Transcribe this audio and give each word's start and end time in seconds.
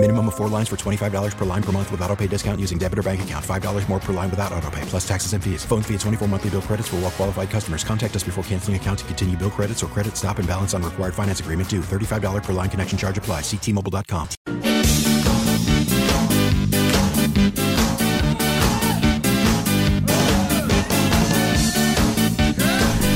Minimum 0.00 0.28
of 0.28 0.36
four 0.36 0.48
lines 0.48 0.68
for 0.68 0.76
$25 0.76 1.36
per 1.36 1.44
line 1.44 1.62
per 1.62 1.72
month 1.72 1.90
with 1.90 2.00
auto 2.02 2.14
pay 2.14 2.28
discount 2.28 2.60
using 2.60 2.78
debit 2.78 3.00
or 3.00 3.02
bank 3.02 3.20
account. 3.22 3.44
$5 3.44 3.88
more 3.88 3.98
per 3.98 4.12
line 4.12 4.30
without 4.30 4.52
auto 4.52 4.70
pay, 4.70 4.82
plus 4.82 5.06
taxes 5.06 5.32
and 5.32 5.42
fees. 5.42 5.64
Phone 5.64 5.82
fee 5.82 5.94
at 5.94 6.00
24 6.00 6.28
monthly 6.28 6.50
bill 6.50 6.62
credits 6.62 6.86
for 6.86 6.96
all 6.96 7.02
well 7.02 7.10
qualified 7.10 7.50
customers. 7.50 7.82
Contact 7.82 8.14
us 8.14 8.22
before 8.22 8.44
canceling 8.44 8.76
account 8.76 9.00
to 9.00 9.04
continue 9.06 9.36
bill 9.36 9.50
credits 9.50 9.82
or 9.82 9.88
credit 9.88 10.16
stop 10.16 10.38
and 10.38 10.46
balance 10.46 10.72
on 10.72 10.84
required 10.84 11.14
finance 11.14 11.40
agreement 11.40 11.68
due. 11.68 11.80
$35 11.80 12.44
per 12.44 12.52
line 12.52 12.70
connection 12.70 12.96
charge 12.96 13.18
apply. 13.18 13.40
Ctmobile.com. 13.40 14.28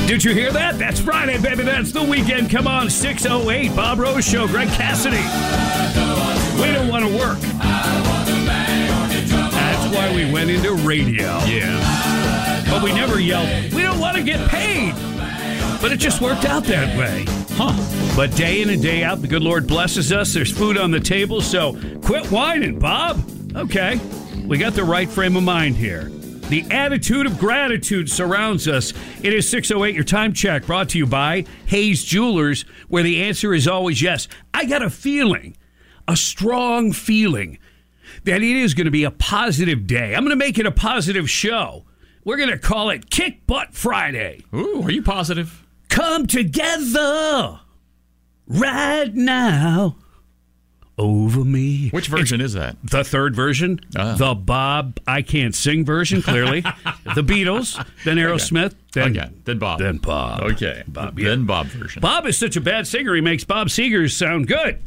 Did 0.05 0.23
you 0.25 0.33
hear 0.33 0.51
that? 0.51 0.77
That's 0.77 0.99
Friday, 0.99 1.41
baby. 1.41 1.63
That's 1.63 1.93
the 1.93 2.03
weekend. 2.03 2.49
Come 2.51 2.67
on, 2.67 2.89
608 2.89 3.73
Bob 3.73 3.99
Rose 3.99 4.25
Show. 4.25 4.47
Greg 4.47 4.67
Cassidy. 4.67 6.32
We 6.55 6.71
don't 6.71 6.87
want 6.87 7.05
to 7.05 7.17
work. 7.17 7.39
That's 9.51 9.95
why 9.95 10.13
we 10.15 10.31
went 10.31 10.49
into 10.49 10.73
radio. 10.75 11.39
Yeah. 11.45 12.65
But 12.69 12.83
we 12.83 12.93
never 12.93 13.19
yelled, 13.19 13.73
we 13.73 13.81
don't 13.81 13.99
want 13.99 14.17
to 14.17 14.23
get 14.23 14.49
paid. 14.49 14.93
But 15.81 15.91
it 15.91 15.97
just 15.97 16.21
worked 16.21 16.45
out 16.45 16.63
that 16.65 16.97
way. 16.97 17.25
Huh. 17.51 17.73
But 18.15 18.35
day 18.35 18.61
in 18.61 18.69
and 18.69 18.81
day 18.81 19.03
out, 19.03 19.21
the 19.21 19.27
good 19.27 19.43
Lord 19.43 19.67
blesses 19.67 20.11
us. 20.11 20.33
There's 20.33 20.51
food 20.51 20.77
on 20.77 20.91
the 20.91 20.99
table, 20.99 21.41
so 21.41 21.73
quit 22.01 22.31
whining, 22.31 22.79
Bob. 22.79 23.23
Okay. 23.55 23.99
We 24.45 24.57
got 24.57 24.73
the 24.73 24.83
right 24.83 25.09
frame 25.09 25.35
of 25.35 25.43
mind 25.43 25.75
here. 25.75 26.09
The 26.49 26.65
attitude 26.71 27.25
of 27.25 27.39
gratitude 27.39 28.09
surrounds 28.09 28.67
us. 28.67 28.93
It 29.23 29.33
is 29.33 29.49
608, 29.49 29.95
your 29.95 30.03
time 30.03 30.33
check, 30.33 30.65
brought 30.65 30.89
to 30.89 30.97
you 30.97 31.05
by 31.05 31.45
Hayes 31.67 32.03
Jewelers, 32.03 32.63
where 32.89 33.03
the 33.03 33.23
answer 33.23 33.53
is 33.53 33.67
always 33.67 34.01
yes. 34.01 34.27
I 34.53 34.65
got 34.65 34.81
a 34.81 34.89
feeling, 34.89 35.55
a 36.07 36.15
strong 36.15 36.91
feeling, 36.91 37.57
that 38.25 38.41
it 38.41 38.55
is 38.55 38.73
going 38.73 38.85
to 38.85 38.91
be 38.91 39.03
a 39.03 39.11
positive 39.11 39.87
day. 39.87 40.15
I'm 40.15 40.23
going 40.23 40.29
to 40.29 40.35
make 40.35 40.57
it 40.59 40.65
a 40.65 40.71
positive 40.71 41.29
show. 41.29 41.85
We're 42.23 42.37
going 42.37 42.49
to 42.49 42.57
call 42.57 42.89
it 42.89 43.09
Kick 43.09 43.45
Butt 43.47 43.73
Friday. 43.73 44.43
Ooh, 44.53 44.83
are 44.83 44.91
you 44.91 45.03
positive? 45.03 45.65
Come 45.89 46.25
together 46.27 47.59
right 48.47 49.13
now 49.13 49.97
over 50.97 51.43
me. 51.43 51.89
Which 51.89 52.07
version 52.07 52.39
is 52.39 52.53
that? 52.53 52.77
The 52.83 53.03
third 53.03 53.35
version, 53.35 53.79
Ah. 53.97 54.15
the 54.15 54.35
Bob 54.35 54.99
I 55.07 55.21
can't 55.21 55.55
sing 55.55 55.83
version. 55.85 56.21
Clearly, 56.21 56.61
the 57.15 57.23
Beatles, 57.23 57.83
then 58.05 58.17
Aerosmith, 58.17 58.75
then 58.93 59.17
okay, 59.17 59.29
then 59.45 59.57
Bob. 59.59 59.79
then 59.79 59.97
Bob. 59.97 60.41
Okay, 60.41 60.83
Bob. 60.87 61.17
yeah. 61.19 61.29
then 61.29 61.45
Bob 61.45 61.65
version. 61.67 61.99
Bob 62.01 62.27
is 62.27 62.37
such 62.37 62.55
a 62.55 62.61
bad 62.61 62.85
singer; 62.87 63.15
he 63.15 63.21
makes 63.21 63.43
Bob 63.43 63.67
Seger 63.69 64.11
sound 64.11 64.47
good. 64.47 64.79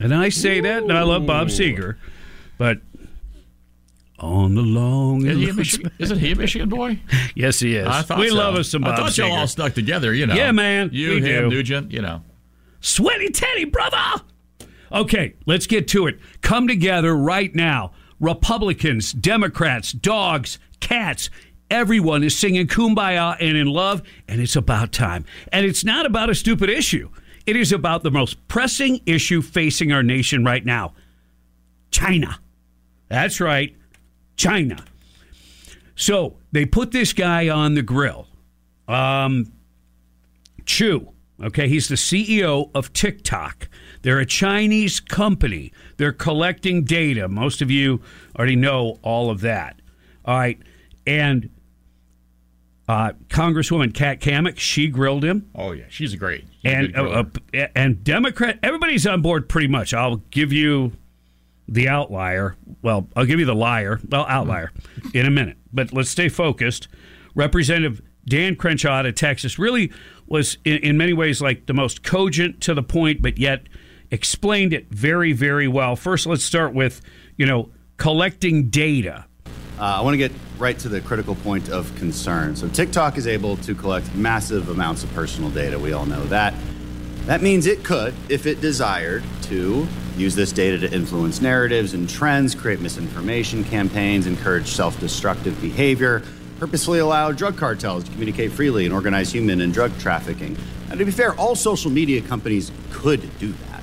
And 0.00 0.14
I 0.14 0.30
say 0.30 0.60
that, 0.60 0.82
and 0.84 0.92
I 0.92 1.02
love 1.02 1.26
Bob 1.26 1.48
Seger, 1.48 1.96
but 2.58 2.78
on 4.18 4.54
the 4.54 4.62
long, 4.62 5.26
Is 5.26 5.36
he 5.36 5.48
a 5.50 5.52
Michigan? 5.54 5.90
Isn't 5.98 6.18
he 6.18 6.32
a 6.32 6.36
Michigan 6.36 6.68
boy? 6.68 7.00
yes, 7.34 7.58
he 7.60 7.76
is. 7.76 7.86
I 7.88 8.02
thought 8.02 8.20
we 8.20 8.28
so. 8.28 8.36
love 8.36 8.54
us 8.54 8.70
some 8.70 8.82
Bob 8.82 8.92
I 8.92 8.96
thought 8.96 9.18
y'all 9.18 9.32
all 9.32 9.46
stuck 9.48 9.74
together. 9.74 10.14
You 10.14 10.26
know. 10.26 10.34
Yeah, 10.34 10.52
man, 10.52 10.90
You, 10.92 11.16
him, 11.16 11.50
do. 11.50 11.56
Nugent. 11.56 11.90
You 11.92 12.02
know. 12.02 12.22
Sweaty 12.80 13.30
Teddy, 13.30 13.64
brother. 13.64 14.22
Okay, 14.92 15.34
let's 15.46 15.66
get 15.66 15.88
to 15.88 16.06
it. 16.06 16.18
Come 16.42 16.68
together 16.68 17.16
right 17.16 17.54
now. 17.54 17.92
Republicans, 18.20 19.12
Democrats, 19.12 19.92
dogs, 19.92 20.58
cats, 20.80 21.30
everyone 21.70 22.22
is 22.22 22.38
singing 22.38 22.66
kumbaya 22.66 23.36
and 23.40 23.56
in 23.56 23.66
love, 23.66 24.02
and 24.28 24.40
it's 24.40 24.54
about 24.54 24.92
time. 24.92 25.24
And 25.50 25.64
it's 25.64 25.84
not 25.84 26.06
about 26.06 26.30
a 26.30 26.34
stupid 26.34 26.68
issue, 26.70 27.08
it 27.46 27.56
is 27.56 27.72
about 27.72 28.02
the 28.02 28.10
most 28.10 28.46
pressing 28.46 29.00
issue 29.06 29.42
facing 29.42 29.90
our 29.90 30.02
nation 30.02 30.44
right 30.44 30.64
now 30.64 30.94
China. 31.90 32.38
That's 33.08 33.40
right, 33.40 33.74
China. 34.36 34.84
So 35.94 36.36
they 36.52 36.66
put 36.66 36.92
this 36.92 37.12
guy 37.12 37.48
on 37.48 37.74
the 37.74 37.82
grill. 37.82 38.26
Um, 38.88 39.52
Chew. 40.64 41.12
Okay, 41.42 41.68
he's 41.68 41.88
the 41.88 41.96
CEO 41.96 42.70
of 42.74 42.92
TikTok. 42.92 43.68
They're 44.02 44.20
a 44.20 44.26
Chinese 44.26 45.00
company. 45.00 45.72
They're 45.96 46.12
collecting 46.12 46.84
data. 46.84 47.28
Most 47.28 47.62
of 47.62 47.70
you 47.70 48.00
already 48.36 48.56
know 48.56 48.98
all 49.02 49.30
of 49.30 49.40
that. 49.40 49.80
All 50.24 50.36
right, 50.36 50.60
and 51.06 51.50
uh, 52.88 53.12
Congresswoman 53.28 53.94
Kat 53.94 54.20
Cammack, 54.20 54.58
she 54.58 54.88
grilled 54.88 55.24
him, 55.24 55.48
Oh 55.54 55.72
yeah, 55.72 55.84
she's 55.88 56.14
great. 56.14 56.44
She's 56.62 56.72
and 56.72 56.96
uh, 56.96 57.24
uh, 57.54 57.66
and 57.74 58.04
Democrat. 58.04 58.58
Everybody's 58.62 59.06
on 59.06 59.22
board 59.22 59.48
pretty 59.48 59.68
much. 59.68 59.94
I'll 59.94 60.16
give 60.30 60.52
you 60.52 60.92
the 61.68 61.88
outlier. 61.88 62.56
Well, 62.82 63.08
I'll 63.16 63.24
give 63.24 63.40
you 63.40 63.46
the 63.46 63.54
liar. 63.54 64.00
Well, 64.08 64.26
outlier 64.28 64.72
in 65.14 65.26
a 65.26 65.30
minute. 65.30 65.56
But 65.72 65.92
let's 65.92 66.10
stay 66.10 66.28
focused. 66.28 66.88
Representative 67.34 68.02
Dan 68.26 68.56
Crenshaw 68.56 68.90
out 68.90 69.06
of 69.06 69.14
Texas 69.14 69.58
really 69.58 69.92
was, 70.32 70.56
in, 70.64 70.78
in 70.78 70.96
many 70.96 71.12
ways, 71.12 71.42
like 71.42 71.66
the 71.66 71.74
most 71.74 72.02
cogent 72.02 72.62
to 72.62 72.72
the 72.72 72.82
point, 72.82 73.20
but 73.20 73.36
yet 73.36 73.64
explained 74.10 74.72
it 74.72 74.88
very, 74.88 75.34
very 75.34 75.68
well. 75.68 75.94
First, 75.94 76.26
let's 76.26 76.42
start 76.42 76.72
with, 76.72 77.02
you 77.36 77.44
know, 77.44 77.70
collecting 77.98 78.70
data. 78.70 79.26
Uh, 79.78 79.82
I 79.82 80.00
want 80.00 80.14
to 80.14 80.18
get 80.18 80.32
right 80.58 80.78
to 80.78 80.88
the 80.88 81.02
critical 81.02 81.34
point 81.34 81.68
of 81.68 81.94
concern. 81.96 82.56
So, 82.56 82.66
TikTok 82.68 83.18
is 83.18 83.26
able 83.26 83.58
to 83.58 83.74
collect 83.74 84.14
massive 84.14 84.70
amounts 84.70 85.04
of 85.04 85.12
personal 85.12 85.50
data. 85.50 85.78
We 85.78 85.92
all 85.92 86.06
know 86.06 86.24
that. 86.24 86.54
That 87.26 87.42
means 87.42 87.66
it 87.66 87.84
could, 87.84 88.14
if 88.30 88.46
it 88.46 88.62
desired, 88.62 89.22
to 89.42 89.86
use 90.16 90.34
this 90.34 90.50
data 90.50 90.78
to 90.78 90.94
influence 90.94 91.42
narratives 91.42 91.92
and 91.92 92.08
trends, 92.08 92.54
create 92.54 92.80
misinformation 92.80 93.64
campaigns, 93.64 94.26
encourage 94.26 94.68
self 94.68 94.98
destructive 94.98 95.60
behavior, 95.60 96.22
purposefully 96.62 97.00
allow 97.00 97.32
drug 97.32 97.56
cartels 97.56 98.04
to 98.04 98.10
communicate 98.12 98.52
freely, 98.52 98.84
and 98.84 98.94
organize 98.94 99.32
human 99.32 99.62
and 99.62 99.74
drug 99.74 99.90
trafficking. 99.98 100.56
And 100.90 100.98
to 101.00 101.04
be 101.04 101.10
fair, 101.10 101.34
all 101.34 101.56
social 101.56 101.90
media 101.90 102.22
companies 102.22 102.70
could 102.92 103.36
do 103.40 103.50
that. 103.50 103.82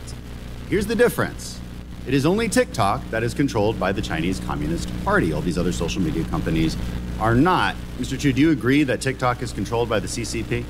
Here's 0.70 0.88
the 0.88 0.96
difference. 0.96 1.60
It 2.08 2.14
is 2.14 2.26
only 2.26 2.48
TikTok 2.48 3.04
that 3.10 3.22
is 3.22 3.34
controlled 3.34 3.78
by 3.82 3.92
the 3.92 4.02
Chinese 4.02 4.40
Communist 4.40 4.90
Party. 5.04 5.34
All 5.34 5.42
these 5.42 5.58
other 5.58 5.74
social 5.74 6.02
media 6.02 6.24
companies 6.24 6.78
are 7.20 7.36
not. 7.36 7.76
Mr. 7.98 8.18
Chew, 8.18 8.32
do 8.32 8.40
you 8.40 8.52
agree 8.52 8.84
that 8.84 9.02
TikTok 9.02 9.42
is 9.42 9.52
controlled 9.52 9.90
by 9.90 10.00
the 10.00 10.08
CCP? 10.08 10.64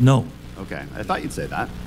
No. 0.00 0.26
Okay, 0.58 0.84
I 0.96 1.04
thought 1.04 1.22
you'd 1.22 1.32
say 1.32 1.46
that. 1.46 1.68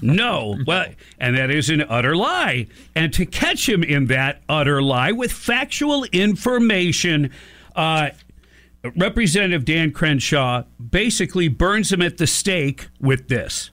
No, 0.00 0.56
well, 0.66 0.86
and 1.20 1.36
that 1.36 1.50
is 1.50 1.68
an 1.68 1.82
utter 1.82 2.16
lie. 2.16 2.66
And 2.96 3.12
to 3.12 3.26
catch 3.26 3.68
him 3.68 3.84
in 3.84 4.06
that 4.06 4.40
utter 4.48 4.82
lie 4.82 5.12
with 5.12 5.30
factual 5.30 6.04
information, 6.04 7.30
uh, 7.76 8.10
Representative 8.96 9.64
Dan 9.64 9.90
Crenshaw 9.92 10.64
basically 10.90 11.48
burns 11.48 11.92
him 11.92 12.02
at 12.02 12.18
the 12.18 12.26
stake 12.26 12.88
with 13.00 13.28
this. 13.28 13.70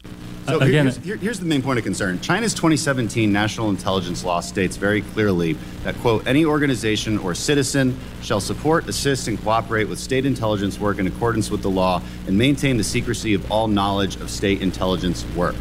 So 0.47 0.55
Uh, 0.55 0.65
again- 0.65 0.85
here's, 0.85 0.97
here- 0.97 1.15
here's 1.15 1.39
the 1.39 1.45
main 1.45 1.61
point 1.61 1.79
of 1.79 1.85
concern. 1.85 2.19
China's 2.21 2.53
2017 2.53 3.31
national 3.31 3.69
intelligence 3.69 4.25
law 4.25 4.41
states 4.41 4.75
very 4.75 5.01
clearly 5.01 5.55
that, 5.85 5.95
quote, 5.99 6.27
any 6.27 6.43
organization 6.43 7.17
or 7.19 7.33
citizen 7.33 7.95
shall 8.21 8.41
support, 8.41 8.89
assist, 8.89 9.27
and 9.29 9.41
cooperate 9.41 9.87
with 9.87 9.99
state 9.99 10.25
intelligence 10.25 10.79
work 10.79 10.99
in 10.99 11.07
accordance 11.07 11.49
with 11.49 11.61
the 11.61 11.69
law 11.69 12.01
and 12.27 12.37
maintain 12.37 12.75
the 12.75 12.83
secrecy 12.83 13.33
of 13.33 13.49
all 13.51 13.67
knowledge 13.69 14.17
of 14.17 14.29
state 14.29 14.61
intelligence 14.61 15.23
work. 15.35 15.55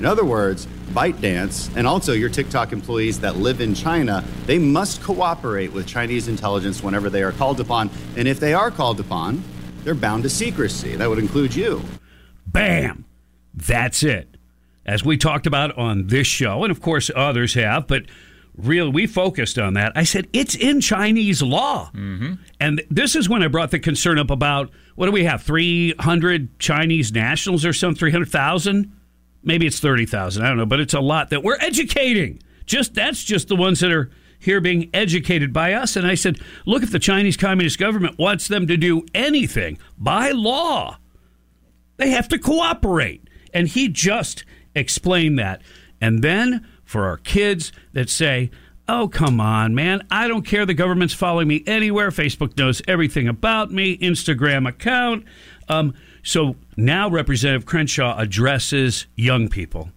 In 0.00 0.06
other 0.06 0.24
words, 0.24 0.66
ByteDance 0.92 1.74
and 1.76 1.86
also 1.86 2.12
your 2.12 2.28
TikTok 2.28 2.72
employees 2.72 3.20
that 3.20 3.36
live 3.36 3.60
in 3.60 3.74
China, 3.74 4.24
they 4.46 4.58
must 4.58 5.02
cooperate 5.02 5.72
with 5.72 5.86
Chinese 5.86 6.28
intelligence 6.28 6.82
whenever 6.82 7.10
they 7.10 7.22
are 7.22 7.32
called 7.32 7.60
upon. 7.60 7.90
And 8.16 8.28
if 8.28 8.38
they 8.38 8.54
are 8.54 8.70
called 8.70 9.00
upon, 9.00 9.42
they're 9.84 9.94
bound 9.94 10.22
to 10.24 10.30
secrecy. 10.30 10.96
That 10.96 11.08
would 11.08 11.18
include 11.18 11.54
you. 11.54 11.82
Bam! 12.46 13.04
That's 13.54 14.02
it. 14.02 14.36
As 14.84 15.04
we 15.04 15.16
talked 15.16 15.46
about 15.46 15.76
on 15.76 16.08
this 16.08 16.26
show, 16.26 16.64
and 16.64 16.70
of 16.70 16.80
course 16.80 17.10
others 17.14 17.54
have, 17.54 17.86
but 17.86 18.04
really 18.56 18.90
we 18.90 19.06
focused 19.06 19.58
on 19.58 19.74
that. 19.74 19.92
I 19.94 20.04
said 20.04 20.28
it's 20.32 20.54
in 20.54 20.80
Chinese 20.80 21.42
law. 21.42 21.90
Mm-hmm. 21.94 22.34
And 22.60 22.82
this 22.90 23.16
is 23.16 23.28
when 23.28 23.42
I 23.42 23.48
brought 23.48 23.70
the 23.70 23.78
concern 23.78 24.18
up 24.18 24.30
about 24.30 24.70
what 24.94 25.06
do 25.06 25.12
we 25.12 25.24
have? 25.24 25.42
300 25.42 26.58
Chinese 26.58 27.12
nationals 27.12 27.64
or 27.64 27.72
some 27.72 27.94
300,000? 27.94 28.92
Maybe 29.42 29.66
it's 29.66 29.80
30,000. 29.80 30.42
I 30.44 30.48
don't 30.48 30.56
know, 30.56 30.66
but 30.66 30.80
it's 30.80 30.94
a 30.94 31.00
lot 31.00 31.30
that 31.30 31.42
we're 31.42 31.58
educating. 31.60 32.42
Just 32.66 32.94
that's 32.94 33.24
just 33.24 33.48
the 33.48 33.56
ones 33.56 33.80
that 33.80 33.92
are 33.92 34.10
here 34.38 34.60
being 34.60 34.90
educated 34.92 35.52
by 35.52 35.72
us. 35.72 35.96
And 35.96 36.06
I 36.06 36.14
said, 36.14 36.38
look, 36.66 36.82
if 36.82 36.90
the 36.90 36.98
Chinese 36.98 37.36
Communist 37.36 37.78
government 37.78 38.18
wants 38.18 38.48
them 38.48 38.66
to 38.66 38.76
do 38.76 39.06
anything 39.14 39.78
by 39.98 40.30
law, 40.30 40.98
they 41.96 42.10
have 42.10 42.28
to 42.28 42.38
cooperate. 42.38 43.28
And 43.54 43.68
he 43.68 43.88
just 43.88 44.44
explained 44.74 45.38
that. 45.38 45.62
And 46.00 46.22
then 46.22 46.66
for 46.84 47.06
our 47.06 47.16
kids 47.16 47.72
that 47.92 48.10
say, 48.10 48.50
Oh, 48.88 49.06
come 49.06 49.40
on, 49.40 49.76
man. 49.76 50.04
I 50.10 50.26
don't 50.26 50.44
care. 50.44 50.66
The 50.66 50.74
government's 50.74 51.14
following 51.14 51.46
me 51.46 51.62
anywhere. 51.68 52.10
Facebook 52.10 52.58
knows 52.58 52.82
everything 52.88 53.28
about 53.28 53.70
me, 53.70 53.96
Instagram 53.98 54.68
account. 54.68 55.24
Um, 55.68 55.94
so 56.22 56.56
now 56.76 57.08
Representative 57.10 57.66
Crenshaw 57.66 58.18
addresses 58.18 59.06
young 59.16 59.48
people. 59.48 59.90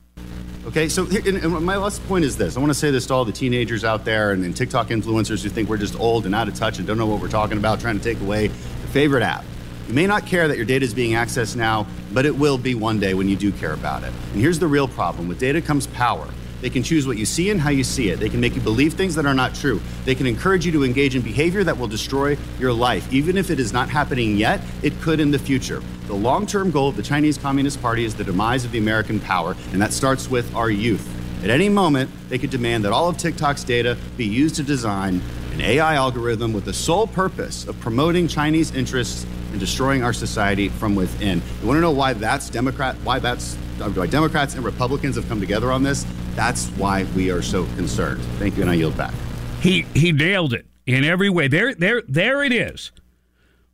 Okay, 0.65 0.89
so 0.89 1.05
and, 1.05 1.37
and 1.37 1.63
my 1.63 1.75
last 1.75 2.03
point 2.07 2.25
is 2.25 2.37
this. 2.37 2.57
I 2.57 2.59
want 2.59 2.71
to 2.71 2.77
say 2.77 2.89
this 2.89 3.05
to 3.07 3.13
all 3.13 3.23
the 3.23 3.31
teenagers 3.31 3.83
out 3.83 4.03
there 4.03 4.31
and, 4.31 4.43
and 4.43 4.57
TikTok 4.57 4.87
influencers 4.87 5.43
who 5.43 5.49
think 5.49 5.69
we're 5.69 5.77
just 5.77 5.99
old 5.99 6.25
and 6.25 6.33
out 6.33 6.47
of 6.47 6.55
touch 6.55 6.79
and 6.79 6.87
don't 6.87 6.97
know 6.97 7.05
what 7.05 7.21
we're 7.21 7.27
talking 7.27 7.59
about, 7.59 7.79
trying 7.79 7.99
to 7.99 8.03
take 8.03 8.19
away 8.19 8.47
the 8.47 8.87
favorite 8.87 9.21
app. 9.21 9.45
You 9.87 9.93
may 9.93 10.07
not 10.07 10.25
care 10.25 10.47
that 10.47 10.57
your 10.57 10.65
data 10.65 10.83
is 10.83 10.95
being 10.95 11.11
accessed 11.11 11.55
now, 11.55 11.85
but 12.11 12.25
it 12.25 12.35
will 12.35 12.57
be 12.57 12.73
one 12.73 12.99
day 12.99 13.13
when 13.13 13.29
you 13.29 13.35
do 13.35 13.51
care 13.51 13.73
about 13.73 14.03
it. 14.03 14.11
And 14.33 14.41
here's 14.41 14.57
the 14.57 14.67
real 14.67 14.87
problem 14.87 15.27
with 15.27 15.39
data 15.39 15.61
comes 15.61 15.85
power. 15.87 16.27
They 16.61 16.69
can 16.69 16.83
choose 16.83 17.05
what 17.05 17.17
you 17.17 17.25
see 17.25 17.49
and 17.49 17.59
how 17.59 17.69
you 17.69 17.83
see 17.83 18.09
it. 18.09 18.19
They 18.19 18.29
can 18.29 18.39
make 18.39 18.55
you 18.55 18.61
believe 18.61 18.93
things 18.93 19.15
that 19.15 19.25
are 19.25 19.33
not 19.33 19.55
true. 19.55 19.81
They 20.03 20.15
can 20.15 20.25
encourage 20.25 20.65
you 20.65 20.71
to 20.73 20.83
engage 20.83 21.15
in 21.15 21.21
behavior 21.21 21.63
that 21.63 21.77
will 21.77 21.87
destroy 21.87 22.37
your 22.59 22.73
life. 22.73 23.11
Even 23.13 23.37
if 23.37 23.49
it 23.49 23.59
is 23.59 23.73
not 23.73 23.89
happening 23.89 24.37
yet, 24.37 24.61
it 24.81 24.99
could 25.01 25.19
in 25.19 25.31
the 25.31 25.39
future. 25.39 25.81
The 26.07 26.15
long 26.15 26.47
term 26.47 26.71
goal 26.71 26.89
of 26.89 26.95
the 26.95 27.03
Chinese 27.03 27.37
Communist 27.37 27.81
Party 27.81 28.05
is 28.05 28.15
the 28.15 28.23
demise 28.23 28.65
of 28.65 28.71
the 28.71 28.77
American 28.77 29.19
power, 29.19 29.55
and 29.71 29.81
that 29.81 29.93
starts 29.93 30.29
with 30.29 30.53
our 30.55 30.69
youth. 30.69 31.11
At 31.43 31.49
any 31.49 31.69
moment, 31.69 32.09
they 32.29 32.37
could 32.37 32.49
demand 32.49 32.85
that 32.85 32.91
all 32.91 33.07
of 33.07 33.17
TikTok's 33.17 33.63
data 33.63 33.97
be 34.17 34.25
used 34.25 34.55
to 34.55 34.63
design 34.63 35.21
an 35.53 35.61
AI 35.61 35.95
algorithm 35.95 36.53
with 36.53 36.65
the 36.65 36.73
sole 36.73 37.07
purpose 37.07 37.67
of 37.67 37.79
promoting 37.79 38.27
Chinese 38.27 38.73
interests 38.73 39.25
and 39.51 39.59
destroying 39.59 40.03
our 40.03 40.11
society 40.11 40.69
from 40.69 40.95
within. 40.95 41.41
You 41.61 41.67
want 41.67 41.77
to 41.77 41.81
know 41.81 41.91
why 41.91 42.13
that's 42.13 42.49
Democrat? 42.49 42.95
Why 43.03 43.19
that's 43.19 43.55
why 43.77 44.07
Democrats 44.07 44.55
and 44.55 44.65
Republicans 44.65 45.15
have 45.15 45.27
come 45.27 45.39
together 45.39 45.71
on 45.71 45.83
this? 45.83 46.05
That's 46.35 46.67
why 46.71 47.03
we 47.15 47.31
are 47.31 47.41
so 47.41 47.65
concerned. 47.75 48.21
Thank 48.37 48.57
you, 48.57 48.63
and 48.63 48.69
I 48.69 48.75
yield 48.75 48.97
back. 48.97 49.13
He 49.61 49.83
he 49.93 50.11
nailed 50.11 50.53
it 50.53 50.65
in 50.85 51.03
every 51.03 51.29
way. 51.29 51.47
There 51.47 51.73
there 51.73 52.01
there 52.07 52.43
it 52.43 52.51
is. 52.51 52.91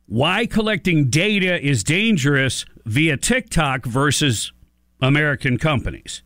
Why 0.06 0.46
collecting 0.46 1.10
data 1.10 1.60
is 1.64 1.82
dangerous 1.82 2.64
via 2.84 3.16
TikTok 3.16 3.84
versus 3.86 4.52
American 5.00 5.58
companies. 5.58 6.22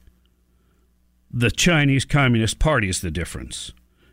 The 1.30 1.50
Chinese 1.50 2.04
Communist 2.04 2.58
Party 2.58 2.88
is 2.88 3.00
the 3.00 3.10
difference. 3.10 3.72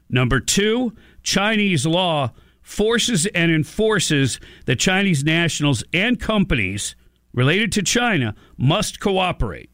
Number 0.09 0.39
two, 0.39 0.93
Chinese 1.21 1.85
law 1.85 2.31
forces 2.61 3.25
and 3.27 3.51
enforces 3.51 4.39
that 4.65 4.77
Chinese 4.77 5.23
nationals 5.23 5.83
and 5.93 6.19
companies 6.19 6.95
related 7.33 7.71
to 7.73 7.81
China 7.81 8.35
must 8.57 8.99
cooperate. 8.99 9.69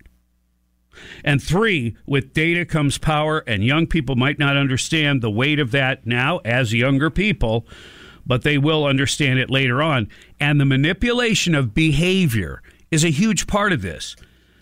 And 1.24 1.41
three, 1.41 1.95
with 2.06 2.33
data 2.33 2.65
comes 2.65 2.97
power, 2.97 3.39
and 3.47 3.63
young 3.63 3.88
people 3.88 4.15
might 4.15 4.39
not 4.39 4.57
understand 4.57 5.21
the 5.21 5.31
weight 5.31 5.59
of 5.59 5.71
that 5.71 6.06
now 6.06 6.39
as 6.39 6.74
younger 6.74 7.09
people, 7.09 7.65
but 8.25 8.44
they 8.44 8.57
will 8.57 8.86
understand 8.86 9.39
it 9.39 9.50
later 9.50 9.81
on. 9.81 10.07
And 10.39 10.59
the 10.59 10.65
manipulation 10.65 11.56
of 11.56 11.74
behavior 11.74 12.62
is 12.91 13.03
a 13.03 13.09
huge 13.09 13.47
part 13.47 13.71
of 13.71 13.81
this. 13.81 14.15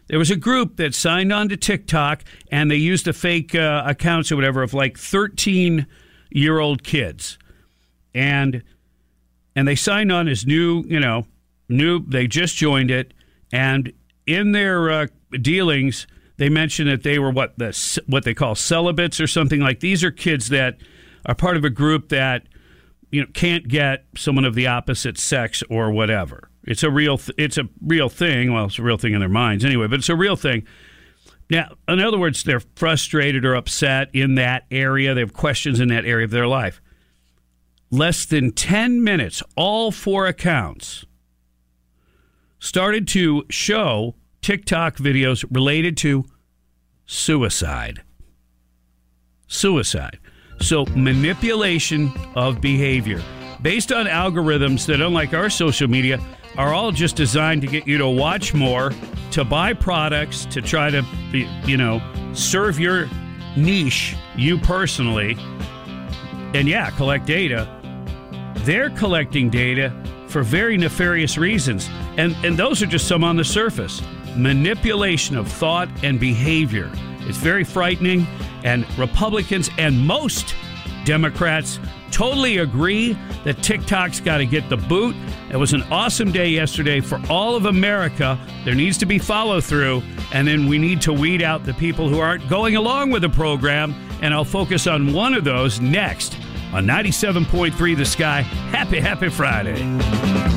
There 0.07 0.19
was 0.19 0.31
a 0.31 0.38
group 0.38 0.77
that 0.77 0.95
signed 0.95 1.33
on 1.33 1.50
to 1.50 1.57
TikTok 1.57 2.24
and 2.50 2.71
they 2.71 2.77
used 2.77 3.07
a 3.07 3.13
fake 3.13 3.53
uh, 3.53 3.83
accounts 3.85 4.31
or 4.31 4.38
whatever 4.38 4.63
of 4.63 4.74
like 4.74 4.97
13 4.97 5.85
year 6.31 6.59
old 6.59 6.83
kids. 6.83 7.38
And 8.13 8.63
and 9.56 9.68
they 9.68 9.75
signed 9.75 10.12
on 10.12 10.27
as 10.27 10.45
new, 10.45 10.83
you 10.88 11.00
know, 11.00 11.25
new 11.68 12.00
they 12.00 12.27
just 12.27 12.56
joined 12.56 12.91
it 12.91 13.13
and 13.51 13.91
in 14.25 14.51
their 14.51 14.89
uh, 14.89 15.07
dealings 15.41 16.07
they 16.38 16.50
mentioned 16.50 16.89
that 16.89 17.04
they 17.04 17.19
were 17.19 17.31
what 17.31 17.57
the 17.57 18.01
what 18.07 18.24
they 18.24 18.34
call 18.34 18.56
celibates 18.56 19.19
or 19.19 19.28
something 19.28 19.60
like 19.60 19.80
these 19.80 20.04
are 20.04 20.12
kids 20.12 20.50
that 20.50 20.78
are 21.25 21.36
part 21.36 21.57
of 21.57 21.66
a 21.66 21.69
group 21.69 22.10
that 22.10 22.44
you 23.12 23.22
know 23.22 23.28
can't 23.34 23.68
get 23.68 24.06
someone 24.16 24.45
of 24.45 24.56
the 24.56 24.68
opposite 24.68 25.18
sex 25.18 25.63
or 25.69 25.92
whatever. 25.92 26.50
It's 26.63 26.84
a 26.84 26.92
real 26.92 27.18
th- 27.18 27.36
it's 27.38 27.57
a 27.57 27.68
real 27.81 28.10
thing. 28.10 28.54
Well, 28.54 28.66
it's 28.66 28.80
a 28.80 28.84
real 28.84 28.98
thing 28.98 29.13
in 29.13 29.19
their 29.19 29.30
minds 29.30 29.66
anyway, 29.66 29.88
but 29.88 30.00
it's 30.00 30.10
a 30.10 30.16
real 30.16 30.36
thing. 30.36 30.66
Now, 31.50 31.75
in 31.88 32.01
other 32.01 32.19
words, 32.19 32.44
they're 32.44 32.62
frustrated 32.75 33.45
or 33.45 33.56
upset 33.56 34.10
in 34.13 34.36
that 34.36 34.66
area. 34.69 35.13
They 35.13 35.22
have 35.22 35.34
questions 35.34 35.80
in 35.80 35.88
that 35.89 36.06
area 36.06 36.25
of 36.25 36.31
their 36.31 36.48
life. 36.48 36.81
Less 37.89 38.25
than 38.25 38.51
10 38.51 39.01
minutes, 39.01 39.42
all 39.56 39.92
four 39.92 40.28
accounts 40.28 41.06
started 42.60 43.07
to 43.10 43.45
show 43.50 44.16
TikTok 44.48 44.96
videos 44.96 45.44
related 45.52 45.98
to 45.98 46.24
suicide. 47.06 48.02
Suicide. 49.48 50.20
So, 50.62 50.86
manipulation 50.96 52.14
of 52.34 52.62
behavior 52.62 53.22
based 53.62 53.92
on 53.92 54.06
algorithms 54.06 54.86
that, 54.86 55.02
unlike 55.02 55.34
our 55.34 55.50
social 55.50 55.90
media, 55.90 56.22
are 56.56 56.74
all 56.74 56.94
just 56.94 57.18
designed 57.18 57.62
to 57.64 57.68
get 57.68 57.90
you 57.90 57.98
to 57.98 58.08
watch 58.08 58.54
more, 58.54 58.94
to 59.32 59.44
buy 59.44 59.74
products, 59.74 60.46
to 60.46 60.62
try 60.62 60.92
to, 60.92 61.04
you 61.66 61.76
know, 61.76 62.02
serve 62.34 62.80
your 62.80 63.10
niche, 63.58 64.16
you 64.38 64.58
personally, 64.60 65.36
and 66.54 66.70
yeah, 66.70 66.90
collect 66.92 67.26
data. 67.26 67.68
They're 68.60 68.92
collecting 68.92 69.50
data 69.50 69.92
for 70.30 70.42
very 70.42 70.78
nefarious 70.78 71.38
reasons. 71.38 71.90
And, 72.16 72.34
and 72.46 72.56
those 72.56 72.82
are 72.82 72.88
just 72.88 73.10
some 73.10 73.26
on 73.26 73.36
the 73.36 73.44
surface 73.44 74.02
manipulation 74.38 75.38
of 75.38 75.51
thought 75.51 75.89
and 76.04 76.19
behavior. 76.19 76.89
It's 77.22 77.38
very 77.38 77.63
frightening, 77.63 78.25
and 78.63 78.86
Republicans 78.98 79.69
and 79.78 80.00
most 80.00 80.56
Democrats 81.06 81.80
totally 82.12 82.57
agree 82.57 83.18
that 83.44 83.62
TikTok's 83.62 84.19
got 84.19 84.38
to 84.38 84.45
get 84.45 84.69
the 84.69 84.78
boot. 84.78 85.16
It 85.51 85.57
was 85.57 85.74
an 85.74 85.84
awesome 85.84 86.31
day 86.31 86.50
yesterday 86.50 87.00
for 87.00 87.22
all 87.30 87.56
of 87.56 87.66
America. 87.66 88.39
There 88.66 88.75
needs 88.75 88.98
to 89.00 89.06
be 89.06 89.19
follow 89.19 89.62
through, 89.62 90.04
and 90.34 90.48
then 90.48 90.68
we 90.68 90.78
need 90.78 91.01
to 91.01 91.13
weed 91.13 91.42
out 91.42 91.63
the 91.63 91.74
people 91.74 92.10
who 92.10 92.19
aren't 92.19 92.48
going 92.50 92.75
along 92.75 93.12
with 93.12 93.22
the 93.22 93.30
program. 93.30 93.94
And 94.22 94.34
I'll 94.34 94.45
focus 94.45 94.88
on 94.88 95.13
one 95.13 95.34
of 95.34 95.44
those 95.44 95.80
next 95.80 96.38
on 96.74 96.86
97.3 96.86 97.98
The 97.98 98.06
Sky. 98.06 98.42
Happy, 98.42 99.00
happy 99.00 99.30
Friday. 99.30 100.56